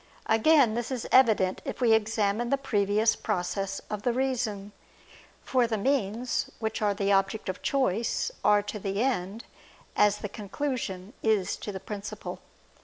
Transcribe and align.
Again, 0.25 0.73
this 0.73 0.89
is 0.89 1.05
evident 1.11 1.61
if 1.63 1.79
we 1.79 1.93
examine 1.93 2.49
the 2.49 2.57
previous 2.57 3.15
process 3.15 3.81
of 3.87 4.01
the 4.01 4.11
reason. 4.11 4.71
For 5.43 5.67
the 5.67 5.77
means, 5.77 6.49
which 6.57 6.81
are 6.81 6.95
the 6.95 7.11
object 7.11 7.49
of 7.49 7.61
choice, 7.61 8.31
are 8.43 8.63
to 8.63 8.79
the 8.79 9.03
end, 9.03 9.45
as 9.95 10.17
the 10.17 10.27
conclusion 10.27 11.13
is 11.21 11.55
to 11.57 11.71
the 11.71 11.79
principle. 11.79 12.39